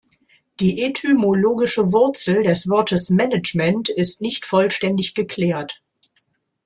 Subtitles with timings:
[0.59, 5.79] Die etymologische Wurzel des Wortes "Management" ist nicht vollständig geklärt.